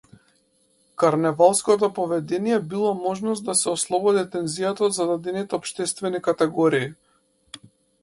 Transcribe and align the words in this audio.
Карневалското 1.01 1.89
поведение 1.97 2.57
било 2.73 2.95
можност 3.03 3.47
да 3.51 3.57
се 3.61 3.69
ослободи 3.75 4.25
тензијата 4.39 4.89
од 4.89 4.99
зададените 4.99 5.61
општествени 5.63 6.27
категории. 6.33 6.95